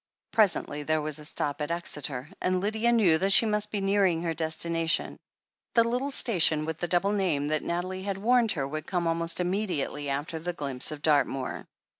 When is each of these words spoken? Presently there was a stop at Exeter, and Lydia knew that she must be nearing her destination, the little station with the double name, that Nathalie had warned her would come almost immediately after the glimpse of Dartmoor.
Presently 0.31 0.81
there 0.81 0.99
was 1.03 1.19
a 1.19 1.25
stop 1.25 1.61
at 1.61 1.69
Exeter, 1.69 2.31
and 2.41 2.59
Lydia 2.59 2.91
knew 2.91 3.19
that 3.19 3.31
she 3.33 3.45
must 3.45 3.69
be 3.69 3.81
nearing 3.81 4.23
her 4.23 4.33
destination, 4.33 5.19
the 5.75 5.83
little 5.83 6.09
station 6.09 6.65
with 6.65 6.79
the 6.79 6.87
double 6.87 7.11
name, 7.11 7.45
that 7.49 7.61
Nathalie 7.63 8.01
had 8.01 8.17
warned 8.17 8.53
her 8.53 8.67
would 8.67 8.87
come 8.87 9.05
almost 9.05 9.39
immediately 9.39 10.09
after 10.09 10.39
the 10.39 10.53
glimpse 10.53 10.89
of 10.91 11.03
Dartmoor. 11.03 11.67